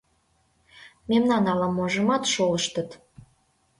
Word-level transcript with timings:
—Мемнан 1.09 1.43
ала-можымат 1.51 2.23
шолыштыт... 2.33 2.89